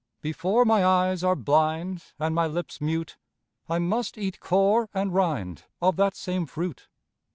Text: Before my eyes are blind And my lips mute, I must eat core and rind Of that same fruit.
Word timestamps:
Before 0.19 0.65
my 0.65 0.83
eyes 0.83 1.23
are 1.23 1.35
blind 1.35 2.05
And 2.17 2.33
my 2.33 2.47
lips 2.47 2.81
mute, 2.81 3.17
I 3.69 3.77
must 3.77 4.17
eat 4.17 4.39
core 4.39 4.89
and 4.95 5.13
rind 5.13 5.65
Of 5.79 5.95
that 5.97 6.15
same 6.15 6.47
fruit. 6.47 6.87